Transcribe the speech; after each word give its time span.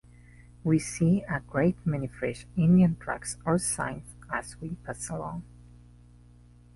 We 0.63 0.79
see 0.79 1.21
a 1.29 1.41
great 1.41 1.77
many 1.85 2.07
fresh 2.07 2.47
Indian 2.57 2.95
tracks 2.95 3.37
or 3.45 3.59
signs 3.59 4.15
as 4.33 4.59
we 4.59 4.69
pass 4.83 5.11
along. 5.11 5.43